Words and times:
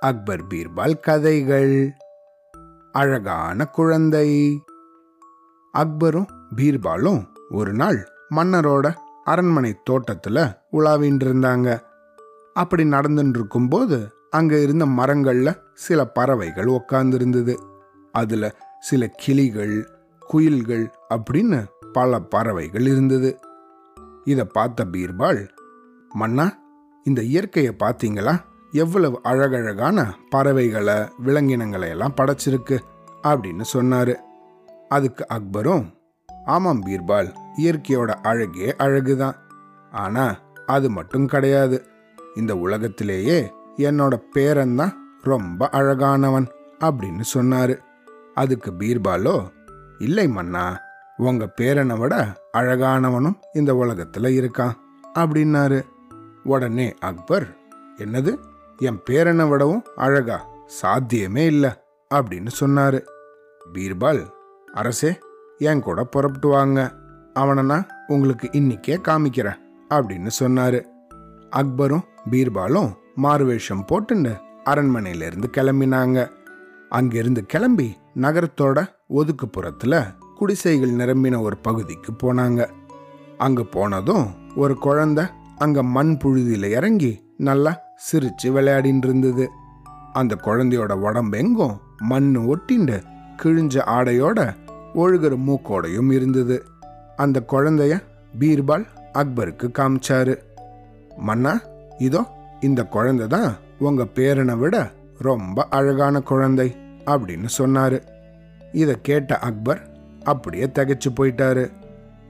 அக்பர் 0.00 0.46
பீர்பால் 0.46 1.00
கதைகள். 1.00 1.92
அழகான 2.92 3.66
குழந்தை. 3.66 4.62
அக்பரும் 5.78 6.26
பீர்பாலும் 6.56 7.26
ஒரு 7.50 7.72
நாள் 7.72 8.08
மன்னரோட 8.30 8.94
அரண்மனை 9.24 9.80
தோட்டத்துல 9.90 10.58
உலாவின்னு 10.72 11.24
இருந்தாங்க. 11.24 11.80
அப்படி 12.54 12.84
நடந்துட்டு 12.84 13.28
இருக்கும்போது 13.28 14.12
அங்க 14.30 14.58
இருந்த 14.58 14.86
மரங்கள்ல 14.86 15.56
சில 15.74 16.04
பறவைகள் 16.04 16.64
உக்காந்துருந்தது. 16.64 17.58
அதுல 18.12 18.54
சில 18.80 19.06
கிளிகள் 19.06 19.90
குயில்கள் 20.32 20.90
அப்படின்னு 21.14 21.64
பல 21.92 22.18
பறவைகள் 22.18 22.86
இருந்தது. 22.86 23.38
இதை 24.24 24.44
பார்த்த 24.44 24.84
பீர்பால் 24.84 25.48
மன்னா 26.08 26.59
இந்த 27.04 27.22
இயற்கையை 27.22 27.76
பார்த்தீங்களா? 27.78 28.40
எவ்வளவு 28.72 29.20
அழகழகான 29.22 30.14
பறவைகளை 30.30 30.94
விலங்கினங்களை 30.94 31.88
எல்லாம் 31.88 32.14
படைச்சிருக்கு 32.20 32.78
அப்படின்னு 33.22 33.64
சொன்னாரு. 33.72 34.14
அதுக்கு 34.88 35.26
அக்பரும் 35.34 35.98
ஆமாம் 36.44 36.86
பீர்பால் 36.86 37.34
இயற்கையோட 37.56 38.08
அழகே 38.08 38.74
அழகுதான். 38.78 39.34
ஆனா 39.90 40.38
அது 40.66 40.90
மட்டும் 40.90 41.26
கிடையாது. 41.26 41.86
இந்த 42.36 42.56
உலகத்திலேயே 42.56 43.52
என்னோட 43.76 44.20
பேரன்தான் 44.36 44.92
ரொம்ப 45.22 45.68
அழகானவன் 45.72 46.48
அப்படின்னு 46.80 47.22
சொன்னாரு. 47.34 47.78
அதுக்கு 48.34 48.72
பீர்பாலோ 48.78 49.48
இல்லை 49.98 50.28
மன்னா 50.28 50.80
உங்க 51.16 51.52
பேரனை 51.60 51.98
விட 51.98 52.42
அழகானவனும் 52.52 53.38
இந்த 53.52 53.74
உலகத்துல 53.74 54.20
இருக்கான் 54.20 54.72
அப்படின்னாரு. 55.14 55.82
உடனே 56.44 56.94
அக்பர் 56.94 57.56
என்னது? 57.96 58.38
என் 58.76 59.00
பேரனை 59.10 59.48
விடவும் 59.48 59.84
அழகா? 59.96 60.46
சாத்தியமே 60.66 61.46
இல்லை 61.46 61.70
அப்படின்னு 62.14 62.48
சொன்னாரு. 62.60 63.00
பீர்பால் 63.72 64.30
அரசே 64.74 65.18
என் 65.58 65.80
கூட 65.80 66.04
புறப்பட்டு 66.04 66.48
வாங்க. 66.48 66.94
அவனை 67.34 67.62
நான் 67.62 67.86
உங்களுக்கு 68.06 68.48
இன்னிக்கே 68.52 69.00
காமிக்கிறேன் 69.08 69.58
அப்படின்னு 69.90 70.30
சொன்னாரு. 70.40 70.82
அக்பரும் 71.56 72.02
பீர்பாலும் 72.30 72.92
மாறுவேஷம் 73.22 73.84
போட்டுன்னு 73.92 74.38
அரண்மனையிலிருந்து 74.64 75.50
கிளம்பினாங்க. 75.56 76.30
அங்கிருந்து 76.88 77.46
கிளம்பி 77.46 77.96
நகரத்தோட 78.16 78.86
ஒதுக்குப்புறத்துல 79.10 80.14
குடிசைகள் 80.34 80.92
நிரம்பின 80.92 81.40
ஒரு 81.40 81.56
பகுதிக்கு 81.56 82.12
போனாங்க. 82.12 82.70
அங்கே 83.38 83.62
போனதும் 83.62 84.34
ஒரு 84.56 84.74
குழந்தை 84.74 85.24
அங்கே 85.62 85.82
மண் 85.94 86.12
புழுதியில் 86.16 86.68
இறங்கி 86.70 87.12
நல்லா 87.48 87.72
சிரிச்சு 88.06 88.48
விளையாடின்னு 88.56 89.06
இருந்தது 89.06 89.44
அந்த 90.12 90.34
குழந்தையோட 90.44 90.92
உடம்பெங்கும் 91.06 91.74
மண் 92.10 92.30
ஒட்டிண்டு 92.52 92.96
கிழிஞ்ச 93.42 93.76
ஆடையோட 93.96 94.38
ஒழுகிற 94.94 95.34
மூக்கோடையும் 95.46 96.10
இருந்தது. 96.10 96.56
அந்த 97.16 97.38
குழந்தைய 97.52 97.94
பீர்பால் 98.38 98.84
அக்பருக்கு 99.12 99.66
காமிச்சாரு. 99.78 100.34
மன்னா 101.18 101.52
இதோ 101.98 102.22
இந்த 102.60 102.80
குழந்தை 102.94 103.26
தான் 103.26 103.50
உங்க 103.78 104.02
பேரனை 104.14 104.56
விட 104.58 104.76
ரொம்ப 105.18 105.66
அழகான 105.70 106.20
குழந்தை 106.20 106.68
அப்படின்னு 107.06 107.48
சொன்னாரு. 107.58 107.98
இதை 108.72 108.94
கேட்ட 109.02 109.38
அக்பர் 109.48 109.80
அப்படியே 110.24 110.66
தகைச்சு 110.78 111.10
போயிட்டாரு. 111.20 111.64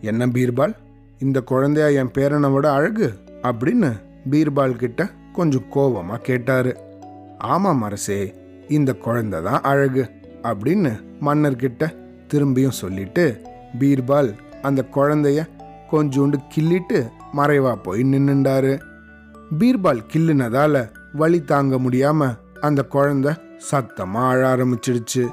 என்ன 0.00 0.27
பீர்பால் 0.27 0.75
இந்த 1.24 1.40
குழந்தையா 1.40 1.88
என் 2.00 2.12
பேரனை 2.18 2.52
விட 2.52 2.72
அழகு 2.72 3.06
அப்படின்னு 3.42 3.90
பீர்பால் 4.30 4.76
கிட்ட 4.76 5.10
கொஞ்சம் 5.32 5.66
கோபமா 5.74 6.16
கேட்டாரு. 6.18 6.72
ஆமாம் 7.38 7.82
அரசே 7.82 8.34
இந்த 8.68 8.94
குழந்தை 8.94 9.42
தான் 9.42 9.60
அழகு 9.62 10.10
அப்படின்னு 10.42 10.92
மன்னர்கிட்ட 11.20 11.91
திரும்பியும் 12.28 12.78
சொல்லிட்டு 12.82 13.41
பீர்பால் 13.78 14.30
அந்த 14.62 14.84
குழந்தைய 14.94 15.41
கொஞ்சோண்டு 15.91 16.38
கிள்ளிட்டு 16.54 16.98
மறைவா 17.36 17.75
போய் 17.82 18.03
நின்னுண்டாரு. 18.03 18.80
பீர்பால் 19.59 20.03
கிள்ளுனதால 20.12 20.88
வழி 21.12 21.42
தாங்க 21.44 21.76
முடியாம 21.76 22.30
அந்த 22.60 22.82
குழந்தை 22.84 23.32
சத்தமா 23.70 24.22
அழ 24.28 24.41
ஆரம்பிச்சிடுச்சு. 24.56 25.25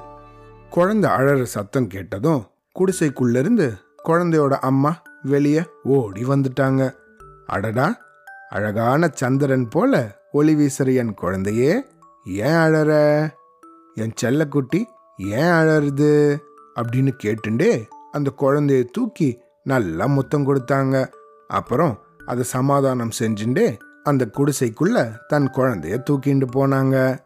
குழந்தை 0.69 1.09
அழற 1.11 1.43
சத்தம் 1.43 1.87
கேட்டதும் 1.87 2.41
குடிசைக்குள்ள 2.79 3.37
இருந்து 3.39 3.73
குழந்தையோட 4.07 4.55
அம்மா 4.69 4.91
வெளியே 5.27 5.63
ஓடி 5.83 6.23
வந்துட்டாங்க. 6.23 6.95
அடடா 7.45 7.97
அழகான 8.49 9.09
சந்திரன் 9.13 9.67
போல 9.67 10.19
ஒளி 10.31 10.55
வீசுற 10.55 10.95
என் 10.95 11.13
குழந்தையே 11.13 11.85
ஏன் 12.25 12.59
அழற? 12.65 12.91
என் 13.93 14.13
செல்லக்குட்டி 14.21 14.83
ஏன் 15.17 15.53
அழறுது? 15.61 16.37
அப்படின்னு 16.75 17.11
கேட்டுண்டே 17.23 17.85
அந்த 18.11 18.33
குழந்தைய 18.37 18.85
தூக்கி 18.91 19.41
நல்லா 19.63 20.05
முத்தம் 20.05 20.47
கொடுத்தாங்க. 20.47 21.07
அப்புறம் 21.47 21.99
அதை 22.25 22.43
சமாதானம் 22.43 23.09
செஞ்சுண்டே 23.19 23.77
அந்த 24.03 24.29
குடிசைக்குள்ள 24.37 25.17
தன் 25.27 25.51
குழந்தைய 25.53 26.03
தூக்கிண்டு 26.09 26.47
போனாங்க. 26.55 27.17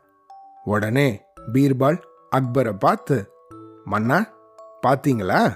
உடனே 0.63 1.21
பீர்பால் 1.53 2.01
அக்பரை 2.35 2.73
பார்த்து 2.79 3.31
மன்னா 3.85 4.27
பாத்தீங்களா? 4.87 5.55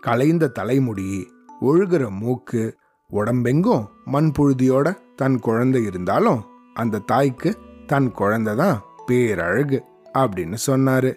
கலைந்த 0.00 0.48
தலைமுடி 0.48 1.32
ஒழுகிற 1.60 2.10
மூக்கு 2.10 2.78
உடம்பெங்கும் 3.10 3.88
மண்புழுதியோட 4.06 4.96
தன் 5.16 5.38
குழந்தை 5.38 5.84
இருந்தாலும் 5.84 6.44
அந்த 6.74 6.98
தாய்க்கு 6.98 7.50
தன் 7.86 8.10
குழந்தை 8.10 8.56
தான் 8.56 8.82
பேரழகு 9.06 9.84
அப்படின்னு 10.18 10.56
சொன்னாரு. 10.66 11.12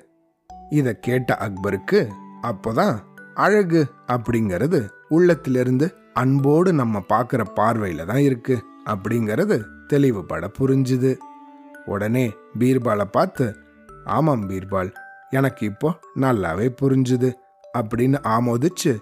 இதை 0.70 1.00
கேட்ட 1.00 1.38
அக்பருக்கு 1.42 2.10
அப்போதான் 2.42 2.96
அழகு 3.34 3.86
அப்படிங்கிறது 4.08 4.90
உள்ளத்திலிருந்து 5.10 5.94
அன்போடு 6.14 6.74
நம்ம 6.74 7.00
பார்க்குற 7.00 7.44
பார்வையில 7.56 8.06
தான் 8.06 8.20
இருக்கு 8.20 8.64
அப்படிங்கிறது 8.86 9.64
தெளிவுபட 9.88 10.52
புரிஞ்சுது. 10.60 11.18
உடனே 11.86 12.32
பீர்பாலை 12.60 13.04
பார்த்து 13.04 13.56
ஆமாம் 14.06 14.50
பீர்பால் 14.50 14.94
எனக்கு 15.30 15.66
இப்போ 15.66 16.00
நல்லாவே 16.20 16.68
புரிஞ்சுது 16.82 17.32
அப்படின்னு 17.78 18.18
ஆமோதிச்சு 18.28 18.94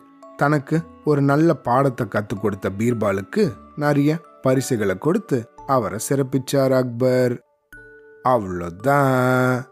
தனக்கு 0.41 0.77
ஒரு 1.05 1.21
நல்ல 1.21 1.53
பாடத்தை 1.53 2.07
கற்றுக் 2.07 2.41
கொடுத்த 2.41 2.69
பீர்பாலுக்கு 2.77 3.43
நிறைய 3.75 4.11
பரிசுகளை 4.41 4.97
கொடுத்து 4.97 5.37
அவரை 5.67 5.99
சிறப்பிச்சார் 6.09 6.73
அக்பர். 6.73 7.33
அவ்வளோதான். 8.23 9.70